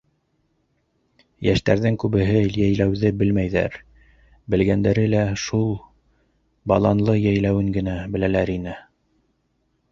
[1.47, 3.77] Йәштәрҙең күбеһе йәйләүҙе белмәйҙәр,
[4.55, 5.71] белгәндәре лә шул
[6.75, 8.79] Баланлы йәйләүен генә беләләр ине.